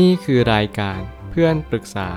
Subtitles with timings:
[0.00, 2.10] นี่คือรายการเพื่อนปรึกษา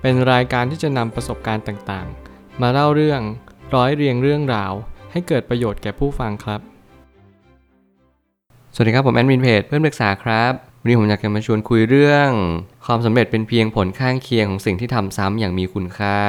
[0.00, 3.20] เป็นรายการที่จะนำประสบการณ์ต่างๆ มาเล่าเรื่อง
[3.74, 4.72] ร้อยเรียงเรื่องราว
[5.12, 6.60] ให้เกิดประโยชน์แก่ผู้ฟังครับ
[8.74, 12.30] สวัสดีครับผมแอดมินเพจเพื่อนปรึกษาครับวันนี้ผมอยากจะมาชวนคุยเรื่อง
[12.86, 16.20] ความสำเร็จเป็นเพียงผลข้างเคียงของสิ่งที่ทำซ้ำอย่างมีคุณค่า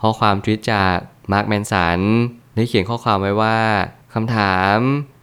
[0.00, 0.96] ข้อความทวิตจาก
[1.32, 2.00] มาร์คแมนสัน
[2.54, 3.58] ได้เขียนข้อความไว้ว่า
[4.14, 4.78] คำถาม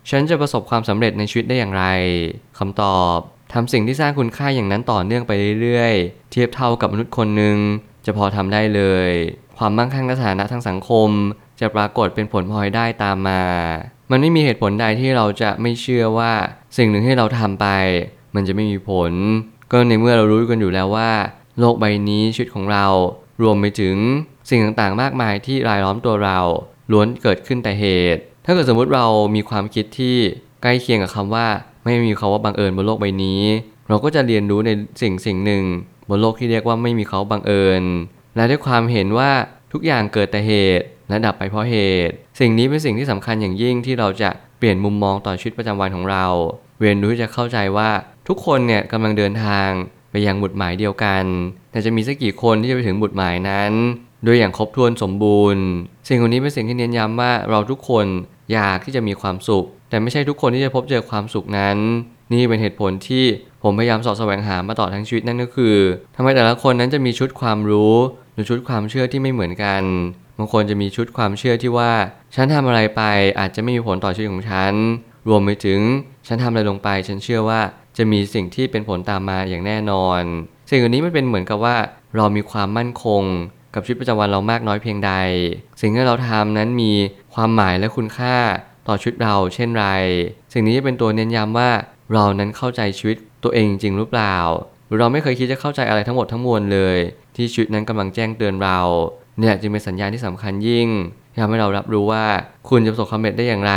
[0.10, 1.86] ฉันจะประสบความสำเร็จในชีวิตได้อย่างไร
[2.60, 3.20] คำตอบ
[3.54, 5.32] ทำสิ่งที่สร้างคุณค่าอย่างนั้นต่อเนื่องไป
[5.62, 7.58] เรื่อยๆ เทียบเท่ากับมนุษย์คนหนึ่ง
[8.06, 9.10] จะพอทำได้เลย
[9.58, 11.10] ความมั่งคั่งและฐานะทางสังคม
[11.62, 13.44] จะปรากฏเป็นผลพลอยได้ตามมา
[14.12, 16.34] มันไม่มีเหตุผลใดที่เราจะไม่เชื่อว่า
[16.78, 17.68] สิ่งหนึ่งที่เราทำไป
[18.36, 19.12] มันจะไม่มีผล
[19.72, 21.12] ก็ในเมื่อเรารู้กันอยู่แล้วว่า
[21.60, 22.86] โลกใบนี้ชีวิตของเรา
[23.42, 23.96] รวมไปถึง
[24.50, 26.40] สิ่งต่างๆ มากมายที่รายล้อมตัวเรา
[26.92, 27.86] ล้วนเกิดขึ้นแต่เห
[28.16, 30.18] ตุ ถ้าเกิดสมมุติเรามีความคิดที่
[30.62, 31.48] ใกล้เคียงกับคำว่า
[31.84, 33.42] ไม่มีคาว่าบังเอิญบนโลกใบนี้
[33.90, 34.70] เราก็จะเรียนรู้ใน
[35.02, 35.64] สิ่งสิ่งหนึ่ง
[36.10, 37.84] บนโลกที่เรียกว่าไม่มีเขาบังเอิญ
[38.36, 39.32] และด้วยความเห็นว่า
[39.74, 41.76] ทุกอย่างเกิดแต่เหตุและดับไปเพราะเห
[42.08, 46.26] ตุ สิ่งนี้เป็นสิ่งที่สำคัญอย่างยิ่งที่เราจะเปลี่ยนมุมมองต่อชีวิตประจำวันของเรา
[46.82, 47.90] เรียนรู้ที่จะเข้าใจว่า
[48.28, 49.70] ทุกคนเนี่ยกำลังเดินทาง
[50.12, 51.24] ไปยังบุดหมายเดียวกัน
[51.72, 53.72] แต่จะมีสักกี่คนที่จะไปถึงบุดหมายนั้น
[54.24, 55.64] โดยอย่างครบถ้วนสมบูรณ์
[56.08, 58.06] สิ่งเหล่านี้เป็นสิ่งที่เน้นย้ำว่าเราทุกคน
[58.54, 61.78] อยากที่จะมีความสุข แต่ไม่ใช่ทุกคนที่จะพบเจอความสุขนั้น
[62.34, 63.26] นี่เป็นเหตุผลที่
[63.64, 65.76] ผมพยายามสอบแสวงหามาต่อทั้งชีวิตนั่นก็คือ
[66.16, 67.96] ทำไมแต่ละคนนั้นจะมีชุดความรู้
[68.34, 69.84] หรือชุดความเชื่อที่ไม่เหมือนกัน
[70.38, 71.94] บางคนจะมีชุดความเชื่อที่ว่า
[72.36, 73.02] ฉันทำอะไรไป
[73.40, 74.74] อาจจะไม่มีผลต่อชีวิตของฉัน
[75.30, 75.80] รวมไปถึง
[76.28, 77.62] ฉันทำอะไรลงไป ฉันเชื่อว่า
[77.98, 80.22] จะมีสิ่งที่เป็นผลตามมาอย่างแน่นอน
[80.70, 81.76] สิ่งเหล่านี้มันเป็นเหมือนกับว่า
[82.16, 83.24] เรามีความมั่นคง
[83.74, 85.12] กับชีวิตประจำวันเรามากน้อยเพียงใด
[85.82, 86.92] สิ่งที่เราทำนั้นมี
[87.34, 88.38] ความหมายและคุณค่า
[88.88, 89.86] ต่อชีวิตเราเช่นไร
[90.54, 91.70] สิ่งนี้จะเป็นตัวเน้นย้ำว่า
[92.14, 94.38] เรานั้นเข้าใจชีวิตตัวเองจริงหรือเปล่า
[94.88, 96.98] หรือเราไม่เคยคิดจะเข้าใจอะไรทั้งหมดทั้งมวลเลย
[97.36, 98.80] ที่ชีวิตนั้นกำลังแจ้งเตือนเรา
[99.40, 100.88] เนี่ยจึงเป็นสัญญาณที่สำคัญยิ่ง
[101.32, 102.26] ที่ทำให้เรารับรู้ว่า
[102.70, 103.74] คุณจะประสบความสำเร็จได้อย่างไร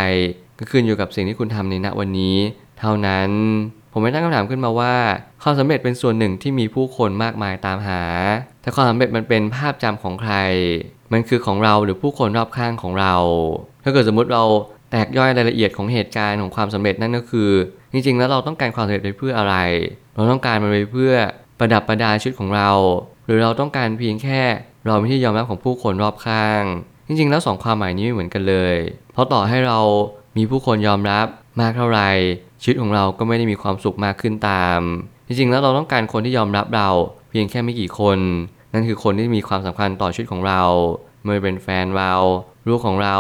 [0.59, 2.37] ก็ขึ้นอยู่กับสิ่งที่คุณทำในณวันนี้
[2.81, 3.31] เท่านั้น
[3.93, 4.95] ผมไม่ตั้งคำถามขึ้นมาว่า
[5.43, 8.03] ความสำเร็จเป็นส่วนหนึ่งที่มีผู้คนมากมายตามหา
[8.63, 10.35] แต่ความสำเร็จมันเป็นภาพจำของใคร
[11.13, 13.15] มันคือของเราหรือผู้คนรอบข้างของเรา
[13.85, 14.45] ถ้าเกิดสมมุติเรา
[14.97, 17.51] แตกย่อยรายละเอียดของเหตุการณ์ของความสำเร็จนั่นก็คือ
[17.93, 19.57] จริงๆ แล้วเราต้องการความสำเร็จไปเพื่ออะไร
[20.15, 21.13] เราต้องการมันไปเพื่อ
[21.59, 22.71] ประดับประดาชีวิตของเรา
[23.27, 24.43] หรือเราต้องการเพียงแค่
[24.87, 26.63] เราเป็นที่ยอมรับของผู้คนรอบข้าง
[27.07, 28.77] จริงๆ แล้วสองความหมายนี้ไม่เหมือนกันเลย
[29.13, 29.79] เพราะต่อให้เรา
[30.37, 31.27] มีผู้คนยอมรับ
[31.61, 32.11] มากเท่าไหร่
[32.63, 34.81] ชีวิตของเราก็ไม่ได้มีความสุขมากขึ้นตาม
[35.27, 36.89] จริงๆ แล้วเราต้องการคนที่ยอมรับเรา
[37.31, 38.19] เพียงแค่ไม่กี่คน
[38.73, 40.63] นั่นคือคนที่มีความสำคัญต่อชีวิตของเรา
[41.23, 42.15] ไม่ว่าเป็นแฟนเรา
[42.69, 43.17] ลูกของเรา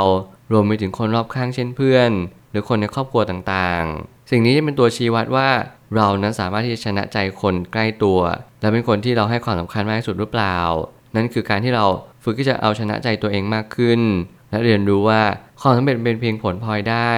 [0.52, 2.10] รวมไปถึงคนรอบข้างเช่นเพื่อน
[2.50, 5.48] หรือคนในครอบครัวต่างๆ สิ่งนี้จะเป็นตัวชี้วัดว่า
[5.94, 8.20] เรานั้นสามารถที่จะชนะใจคนใกล้ตัว
[8.60, 10.58] และเป็นคนที่เราให้ความสำคัญมากที่สุดหรือเปล่า
[11.16, 11.86] นั่นคือการที่เรา
[12.24, 14.00] ฝึกที่จะเอาชนะใจตัวเองมากขึ้น
[14.50, 15.22] และเรียนรู้ว่า
[15.60, 17.12] ความสำเร็จเป็นเพียงผลพลอยได้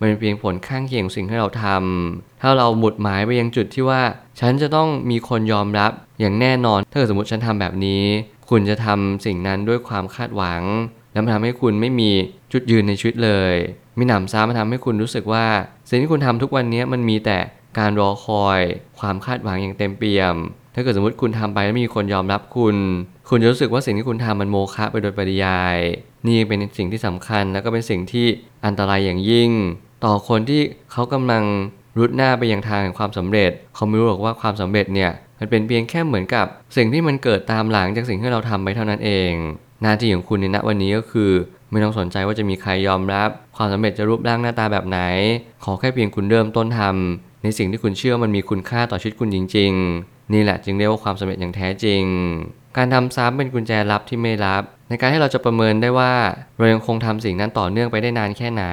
[0.00, 4.02] มันเป็นเพียงผลข้างเคียงของสิ่งที่เราทำถ้าเราหมุดหมายไปยังจุดที่ว่า
[4.40, 8.04] ฉันจะต้องมีคนยอมรับอย่างแน่นอน ถ้าเกิดสมมติฉันทำแบบนี้
[8.50, 10.62] คุณจะทำสิ่งนั้นด้วยความคาดหวัง
[11.14, 12.10] และมันทำให้คุณไม่มี
[12.52, 13.54] จุดยืนในชีวิตเลย
[13.98, 15.46] มีหนำซ้ำมาทำให้คุณรู้สึกว่า
[15.88, 17.38] สิ่งที่คุณทำทุกวันนี้มันมีแต่
[17.78, 18.60] การรอคอย
[18.98, 20.36] ความคาดหวังอย่างเต็มเปี่ยม
[20.74, 22.76] ถ้าเกิดสมมติคุณทำไปแล้วมีคนยอมรับคุณ
[23.28, 25.78] คุณจะรู้สึกว่าสิ่งที่คุณทำมันโมฆะไปโดยปริยาย
[26.28, 28.26] นี่เป็นสิ่งที่สำคัญแล้วก็เป็นสิ่งที่
[28.66, 29.50] อันตรายอย่างยิ่ง
[30.04, 31.44] ต่อคนที่เขากำลัง
[31.98, 36.46] รุดหน้าไปยังทางแห่งความสำเร็จ เขาไม่รู้หรอกว่าความสำเร็จเนี่ยมันเป็นเพียงแค่เหมือนกับ
[36.76, 39.32] สิ่งที่มันเกิดตามหลังจากสิ่งที่เราทำไปเท่านั้นเอง
[39.84, 41.30] หน้าที่ของคุณในณวันนี้ก็คือ
[41.70, 45.00] ไม่ต้องสนใจว่าจะมีใครยอมรับ ความสำเร็จจะรูปร่างหน้าตาแบบไหน
[45.64, 49.72] ขอแค่เพียงคุณเริ่มต้นทำในสิ่งที่คุณเชื่อมันมีคุณค่าต่อชีวิตคุณจริง
[50.02, 52.02] ๆ นี่แหละจึงเรียกว่าความสำเร็จอย่างแท้จริง
[52.76, 56.12] การทำซ้ำเป็นกุญแจลับที่ไม่ลับ ในการให้เราจะประเมินได้ว่า
[56.58, 58.64] เรายังคงทำสิ่งนั้นต่อเนื่องไปได้นานแค่ไหน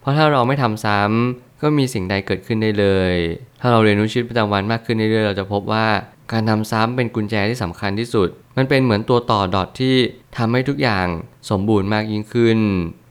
[0.00, 3.14] เพราะถ้าเราไม่ทำซ้ำก็มีสิ่งใดเกิดขึ้นได้เลย
[3.60, 5.86] ถ้าเราเรียนรู้ชีวิตประจำวันมากขึ้นเรื่อยๆ เราจะพบว่า
[6.32, 9.94] การทำซ้ำเป็นกุญแจที่สำคัญที่สุด มันเป็นเหมือนตัวต่อดอทที่
[10.36, 11.06] ทำให้ทุกอย่าง
[11.50, 12.58] สมบูรณ์มากยิ่งขึ้น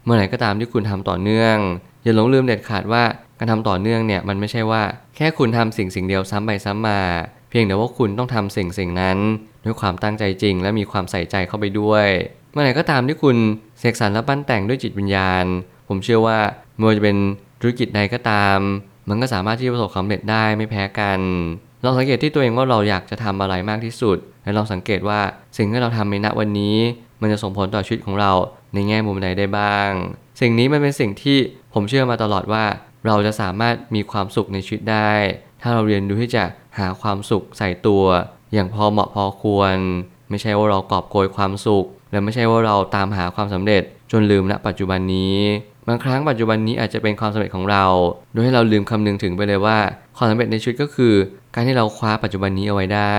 [0.05, 1.57] เมื่อไหร่ก็ตามที่คุณทำต่อเนื่อง
[2.03, 3.03] อย่าหลงลืมเด็ดขาดว่า
[3.39, 4.83] การทำต่อเนื่องเนี่ยมันไม่ใช่ว่า
[5.15, 6.99] แค่คุณทำสิ่งสิ่งเดียวซ้ำไปซ้ำมา
[7.49, 9.17] เพียงแต่ว่าคุณต้องทำสิ่งสิ่งนั้น
[9.65, 12.07] ด้วยความตั้งใจจริง และมีความใส่ใจเข้าไปด้วย
[12.51, 13.37] เมื่อไหร่ก็ตามที่คุณ
[13.79, 15.45] เสกสรรและปั้นแต่งด้วยจิตวิญญาณ
[15.87, 16.39] ผมเชื่อว่า
[16.75, 17.17] ไม่ว่าจะเป็น
[17.61, 18.59] ธุรกิจใดก็ตาม
[19.09, 21.19] มันก็สามารถที่จะประสบความสำเร็จได้ไม่แพ้กัน
[21.83, 25.19] ลองสังเกตที่ตัวเองว่าเราอยากจะทำอะไรมากที่สุด และลองสังเกตว่า
[25.57, 26.77] สิ่งที่เราทำในณวันนี้
[27.21, 28.31] มันจะส่งผลต่อชีวิตของเรา
[28.73, 29.89] ในแง่มุมใดได้บ้าง
[30.41, 31.37] สิ่งนี้มันเป็นสิ่งที่
[31.73, 32.65] ผมเชื่อมาตลอดว่า
[33.07, 35.11] เราจะสามารถมีความสุขในชีวิตได้
[35.61, 36.43] ถ้าเราเรียนรู้ที่จะ
[36.77, 38.03] หาความสุขใส่ตัว
[38.53, 39.75] อย่างพอเหมาะพอควร
[40.29, 45.37] ไม่ใช่ว่าเรากอบโกยความสุข และไม่ใช่ว่าเราตามหาความสำเร็จจนลืมณปัจจุบันนี้
[45.87, 47.85] บางครั้งปัจจุบันนี้อาจจะเป็นความสำเร็จของเรา
[48.31, 49.77] โดยให้เราลืมคำนึงถึงไปเลยว่า
[50.17, 51.13] ความสำเร็จในชีวิตก็คือ
[51.53, 53.18] การที่เราคว้าปัจจุบันนี้เอาไว้ได้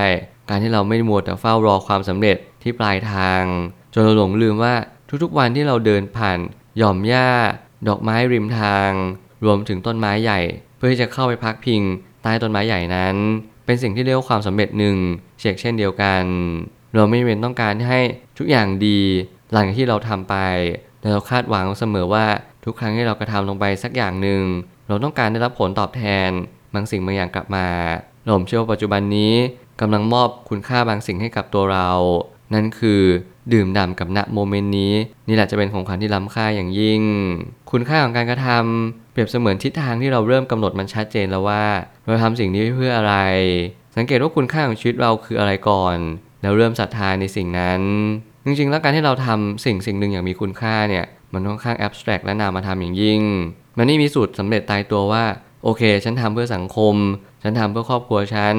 [0.49, 3.43] การที่เราไม่มัวแต่เฝ้ารอความสำเร็จที่ปลายทาง
[3.93, 4.75] จนเราหลงลืมว่า
[5.23, 6.39] ทุกๆวันที่เราเดินผ่าน
[6.79, 7.31] หย่อมหญ้า
[7.89, 8.91] ดอกไม้ริมทาง
[9.45, 10.41] รวมถึงต้นไม้ใหญ่
[10.77, 11.83] เพื่อที่จะเข้าไปพักพิง
[12.23, 13.17] ใต้ต้นไม้ใหญ่นั้น
[13.67, 14.97] เป็นสิ่งที่เรียกว่าความสำเร็จหนึ่ง
[15.41, 16.25] เช่นเช่นเดียวกัน
[16.95, 18.01] เราไม่เป็นต้องการให้
[18.39, 19.01] ทุกอย่างดี
[19.53, 20.37] หลังจากที่เราทำไป
[21.01, 22.27] แต่เราคาดหวังเสมอว่า
[22.65, 24.43] ทุกครั้งที่เรากระทำลงไปสักอย่างหนึ่ง
[24.89, 26.31] เราต้องการได้รับผลตอบแทน
[26.75, 27.67] บางสิ่งบางอย่างกลับมา
[28.35, 29.35] ผมเชื่อว่าปัจจุบันนี้
[29.81, 31.91] กำลังมอบคุณค่าบางสิ่งให้กับตัวเรา
[32.55, 33.03] นั่นคือ
[33.53, 34.95] ดื่มด่ำกับณโมเมนต์นี้
[35.29, 37.03] นี่แหละจะเป็นของขวัญที่ล้ำค่าอย่างยิ่ง
[37.71, 41.65] คุณค่าของการกระทำเปรียบเสมือนทิศทางที่เราเริ่มกำหนดมันชัดเจนแล้วว่า
[42.07, 43.15] เราทำสิ่งนี้เพื่ออะไร
[43.97, 45.97] สังเกตว่าคุณค่าของชีวิตเราคืออะไรก่อน
[46.43, 47.81] แล้วเริ่มศรัทธาในสิ่งนั้น
[48.45, 53.21] จริงๆ แล้วการที่เราทำสิ่งสิ่งหนึ่งอย่างมีคุณค่าเนี่ยมันค่อนข้างแอบสแตรกและนามธรรมอย่างยิ่ง
[53.77, 55.25] มันนี่มีสูตรสำเร็จตายตัวว่า
[55.65, 56.95] โอเค ฉันทำเพื่อสังคม
[57.43, 58.55] ฉันทำเพื่อครอบครัวฉัน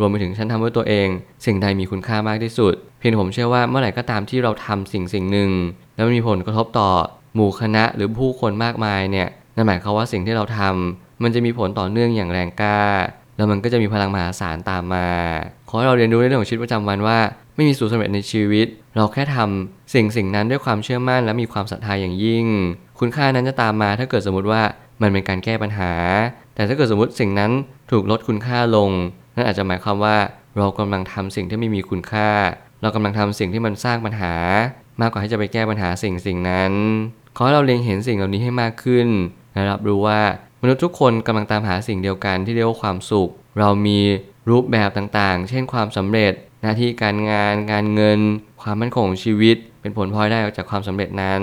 [0.00, 1.08] รวมไปถึงฉันทำเพื่อตัวเอง
[1.46, 5.50] สิ่งใดมีคุณค่ามากที่สุด เพียงผมเชื่อว่าเมื่อไหร่ก็ตามที่เราทำสิ่งสิ่งหนึ่ง
[5.94, 6.90] แล้วมันมีผลกระทบต่อ
[7.34, 12.80] หมู่คณะหรือผู้คนมากมายเนี่ยนั่นหมายความว่าสิ่งที่เราทำมันจะมีผลต่อเนื่องอย่างแรงกล้า
[13.36, 15.08] แล้วมันก็จะมีพลังมหาศาลตามมา
[15.68, 17.18] ขอให้เราเรียนรู้ในเรื่องของชีวิตประจำวันว่า
[17.56, 18.66] ไม่มีสูตรสำเร็จในชีวิต
[18.96, 22.46] เราแค่ทำสิ่งสิ่งนั้นด้วยความเชื่อมั่น และมีความศรัทธาอย่างยิ่ง
[22.98, 24.62] คุณค่านั้นจะตามมาถ้าเกิดสมมติว่า
[25.02, 25.92] มันเป็นการแก้ปัญหา
[26.56, 27.52] แต่ถ้าเกิดสมมติสิ่งนั้น
[27.90, 28.90] ถูกลดคุณค่าลง
[29.36, 30.16] นั่นอาจจะหมายความว่า
[30.58, 32.30] เรากำลังทำสิ่งที่ไม่มีคุณค่า
[32.82, 34.34] เรากำลังทำสิ่งที่มันสร้างปัญหา
[35.00, 36.72] มากกว่าที่จะไปแก้ปัญหาสิ่งสิ่งนั้น
[37.36, 39.08] ขอให้เราเล็งเห็นสิ่งเหล่านี้ให้มากขึ้น
[39.52, 40.20] และรับรู้ว่า
[40.62, 43.98] มนุษย์ทุกคนกำลังตามหาสิ่งเดียวกันที่เรียกว่าความสุข เรามี
[44.50, 46.32] รูปแบบต่างๆ เช่นความสำเร็จ
[46.62, 48.20] หน้าที่การงาน การเงิน
[48.62, 51.42] ความมั่นคงของชีวิต เป็นผลพลอยได้จากความสำเร็จนั้น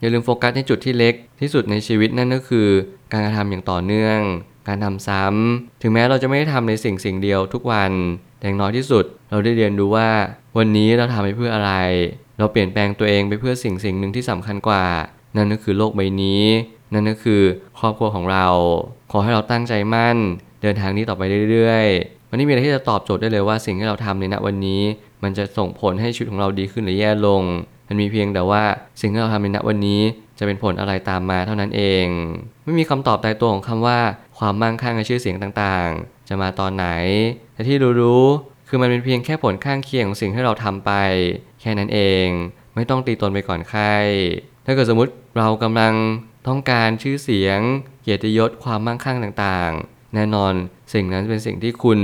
[0.00, 2.68] อย่าลืมโฟกัสในจุดที่เล็กที่สุดในชีวิตนั่นก็คือ
[3.12, 4.18] การกระทำอย่างต่อเนื่อง
[4.70, 7.92] การทำซ้ำถึงแม้เราจะไม่ได้ทำในสิ่งสิ่งเดียวทุกวัน
[8.38, 10.08] แต่อย่างน้อยที่สุด เราได้เรียนรู้ว่า
[10.58, 11.72] วันนี้เราทำไปเพื่ออะไร
[12.38, 14.84] เราเปลี่ยนแปลงตัวเองไปเพื่อสิ่งสิ่งหนึ่งที่สำคัญกว่า
[15.36, 16.44] นั่นก็คือโลกใบนี้
[16.92, 17.42] นั่นก็คือ
[17.78, 18.46] ครอบครัวของเรา
[19.10, 20.16] ขอให้เราตั้งใจมั่น
[20.62, 24.82] เดินทางนี้ต่อไปเรื่อยๆวันนี้มีอะไรที่จะตอบโจทย์ได้เลยว่าสิ่งที่เราทำในณวันนี้
[25.22, 27.42] มันจะส่งผลให้ชีวิตของเราดีขึ้นหรือแย่ลง
[27.88, 28.62] มันมีเพียงแต่ว่า
[29.00, 30.00] สิ่งที่เราทำในณวันนี้
[30.38, 32.06] จะเป็นผลอะไรตามมาเท่านั้นเอง
[32.64, 33.98] ไม่มีคำตอบตายตัวของคำว่า
[34.40, 36.86] ความมั่งคั่งในชื่อเสียงต่างๆ จะมาตอนไหน
[37.54, 40.92] แต่ที่รู้ๆคือมันเป็นเพียงแค่ผลข้างเคียงของสิ่งที่เราทำไป
[41.60, 42.26] แค่นั้นเอง
[42.74, 43.82] ไม่ต้องตีตนไปก่อนใคร
[44.66, 45.94] ถ้าเกิดสมมติเรากำลัง
[46.48, 47.58] ต้องการชื่อเสียง
[48.02, 50.52] เกียรติยศความมั่งคั่งต่างๆ แน่นอน
[50.94, 51.98] สิ่งนั้นเป็นสิ่งที่คุณ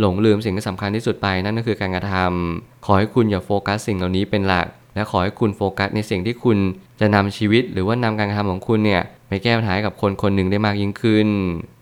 [0.00, 6.58] หลงลืมสิ่งที่สำคัญที่สุดไปนั่นก็คือการกระทำขอให้คุณอย่าโฟกัสสิ่งเหล่านี้เป็นหลัก และขอให้คุณโฟกัสในสิ่งที่คุณ
[7.00, 9.02] จะนำชีวิต หรือว่านำการกระทำของคุณเนี่ย
[9.32, 11.28] ไปแก้ปัญหากับคนคนหนึ่งได้มากยิ่งขึ้น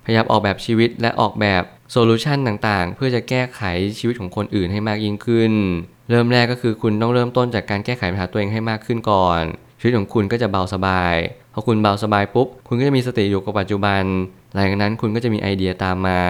[0.05, 3.61] พยายามออกแบบชีวิตและออกแบบ solution ต่างๆ เพื่อจะแก้ไข
[3.99, 5.53] ชีวิตของคนอื่นให้มากยิ่งขึ้น
[6.11, 9.43] เริ่มแรกก็คือคุณต้องเริ่มต้นจากการแก้ไขปัญหาตัวเองให้มากขึ้นก่อน
[9.79, 11.15] ชีวิตของคุณก็จะเบาสบาย
[11.55, 14.03] พอคุณเบาสบายปุ๊บ คุณก็จะมีสติอยู่กับปัจจุบัน
[14.55, 16.23] หลังจากนั้นคุณก็จะมีไอเดียตามมา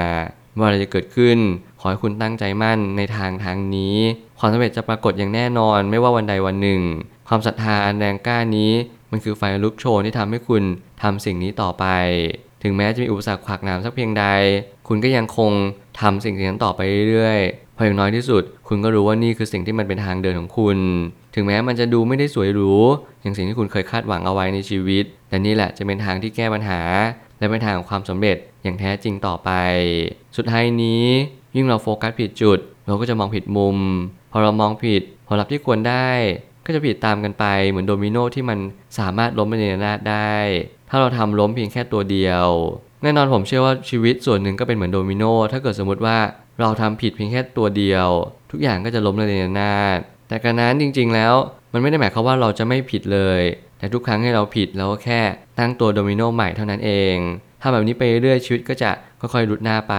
[0.58, 1.38] ว่าอะไรจะเกิดขึ้น
[1.80, 3.96] ขอให้คุณตั้งใจมั่นในทางทางนี้
[4.38, 6.82] ความสำเร็จจะปรากฏอย่างแน่นอน ไม่ว่าวันใดวันหนึ่ง
[7.28, 8.72] ความศรัทธาอันแรงกล้านี้
[9.10, 10.62] มันคือไฟลุกโชนที่ทำให้คุณ
[11.02, 11.84] ทำสิ่งนี้ต่อไป
[12.62, 14.24] ถึงแม้จะมีอุปสรรคขวากหนามสักเพียงใด
[14.88, 15.52] คุณก็ยังคง
[16.00, 16.80] ทำสิ่งนั้นต่อไป
[17.10, 20.78] เรื่อยๆพออย่างน้อยที่สุด คุณก็รู้ว่านี่คือสิ่งที่มันเป็นทางเดินของคุณ
[21.34, 22.72] ถึงแม้มันจะดูไม่ได้สวยหรู
[23.22, 26.80] อย่างสิ่งที่คุณเคยคาดหวังเอาไว้ในชีวิต แต่นี่แหละจะเป็นทางที่แก้ปัญหา
[27.38, 29.50] และเป็นทางของความสำเร็จอย่างแท้จริงต่อไป
[30.36, 31.04] สุดท้ายนี้
[31.56, 33.76] ยิ่งเราโฟกัสผิดจุด เราก็จะมองผิดมุม
[34.32, 36.10] พอเรามองผิดผลลัพธ์ที่ควรได้
[36.64, 38.58] ก็จะผิดตามกันไปเหมือนโดมิโนที่มัน
[38.98, 40.34] สามารถล้มไปในระนาดได้
[40.90, 42.46] ถ้าเราทำล้มเพียงแค่ตัวเดียว
[43.02, 46.18] แน่นอนผมเชื่อว่าชีวิตส่วนหนึ่งก็เป็นเหมือนโดมิโนถ้าเกิดสมมติว่า
[46.60, 48.08] เราทำผิดเพียงแค่ตัวเดียว
[48.50, 51.34] ทุกอย่างก็จะล้มในรนาดแต่การนั้นจริง ๆ แล้ว
[51.72, 53.42] มันไม่ได้หมายความว่าเราจะไม่ผิดเลย
[53.78, 55.20] แต่ทุกครั้งที่เราผิดเราก็แค่
[55.58, 57.16] ตั้งตัวโดมิโนใหม่เท่านั้นเอง
[57.60, 59.94] ถ้าแบบนี้ไปเรื่อยชีวิตก็จะค่อยๆลุดหน้าไป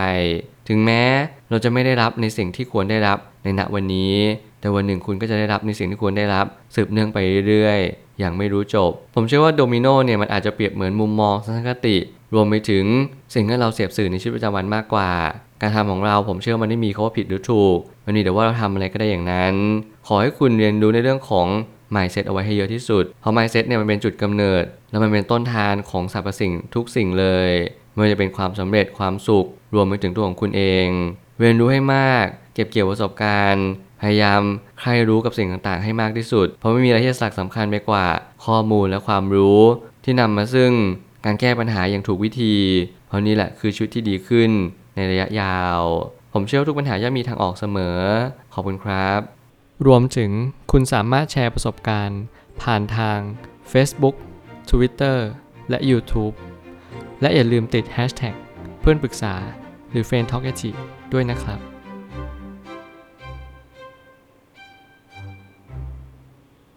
[0.68, 1.04] ถึงแม้
[1.50, 4.16] เราจะไม่ได้รับในสิ่งที่ควรได้รับในณวันนี้
[4.62, 6.46] แต่วันหนึ่งคุณก็จะได้รับในสิ่งที่ควรได้รับ
[6.76, 7.18] สืบเนื่องไป
[7.50, 7.80] เรื่อย
[8.22, 11.98] อย่างไม่รู้จบ ผมเชื่อว่าโดมิโนเนี่ยมันอาจจะเปรียบเหมือนมุมมองทัศนคติ
[12.34, 12.86] รวมไปถึง
[13.34, 15.12] สิ่งที่เราเสพสื่อในชีวิตประจำวันมากกว่า
[15.62, 19.56] การทำของเราผมเชื่อมันไม่มีคาว่าผิดหรือถูก มันมีแต่ว่าเราทำอะไรก็ได้อย่างนั้น
[20.08, 21.48] ขอให้คุณเรียนรู้ในเรื่องของ
[21.96, 27.50] mindset เอาไว้ให้เยอะที่สุด เพราะ mindset เนี่ยมันเป็นจุดกำเนิด แล้วมันเป็นต้นทานของสรรพสิ่งทุกสิ่งเลย
[27.94, 30.88] ไม่ว่าจะเป็นความสำเร็จความสุข รวมไปถึงตัวของคุณเอง
[31.40, 33.68] เรียนรู้ให้มาก เก็บเกี่ยวประสบการณ์
[34.02, 34.42] พยายาม
[34.80, 38.06] ใครรู้กับสิ่งต่างๆ ให้มากที่สุด เพราะไม่มีอะไรที่สักสำคัญไปกว่า
[38.46, 39.60] ข้อมูลและความรู้
[40.04, 40.72] ที่นำมาซึ่ง
[41.26, 42.56] การแก้ปัญหาอย่างถูกวิธี
[43.08, 44.50] เพราะนี่แหละคือชีวิตที่ดีขึ้น
[44.96, 45.80] ในระยะยาว
[46.34, 47.98] ผมเชื่อว่าทุกปัญหาย่อมมีทางออกเสมอ
[48.54, 49.20] ขอบคุณครับ
[49.88, 50.32] รวมถึง
[50.72, 52.22] คุณสามารถแชร์ประสบการณ์
[52.62, 53.20] ผ่านทาง
[53.72, 54.16] Facebook
[54.70, 55.18] Twitter
[55.70, 56.36] และ YouTube
[57.22, 58.36] และอย่าลืมติด Hashtag
[58.80, 59.34] เพื่อนปรึกษา
[59.92, 60.46] หรือ f r ร e n d t a l k
[61.14, 61.71] ด้วยนะครับ